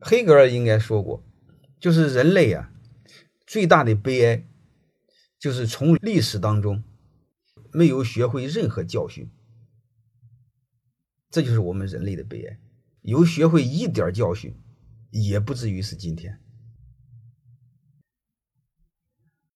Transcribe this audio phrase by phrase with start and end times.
[0.00, 1.24] 黑格尔应该说过
[1.80, 2.70] 就是人类啊
[3.46, 4.46] 最大的悲哀
[5.38, 6.82] 就是从历史当中
[7.72, 9.30] 没有学会任何教训
[11.30, 12.60] 这就是我们人类的悲哀。
[13.04, 14.54] 有学会一点教训
[15.10, 16.40] 也不至于是今天。